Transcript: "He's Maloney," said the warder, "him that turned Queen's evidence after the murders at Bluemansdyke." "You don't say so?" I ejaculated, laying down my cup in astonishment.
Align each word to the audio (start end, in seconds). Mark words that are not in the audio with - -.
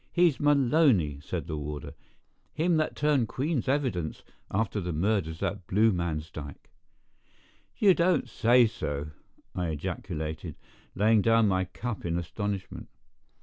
"He's 0.11 0.39
Maloney," 0.39 1.19
said 1.21 1.45
the 1.45 1.55
warder, 1.57 1.93
"him 2.53 2.77
that 2.77 2.95
turned 2.95 3.27
Queen's 3.27 3.67
evidence 3.69 4.23
after 4.49 4.81
the 4.81 4.91
murders 4.91 5.43
at 5.43 5.67
Bluemansdyke." 5.67 6.71
"You 7.77 7.93
don't 7.93 8.27
say 8.27 8.65
so?" 8.65 9.11
I 9.53 9.67
ejaculated, 9.67 10.55
laying 10.95 11.21
down 11.21 11.47
my 11.47 11.65
cup 11.65 12.03
in 12.03 12.17
astonishment. 12.17 12.89